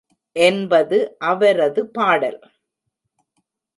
என்பது 0.35 0.97
அவரது 1.23 1.81
பாடல். 1.87 2.39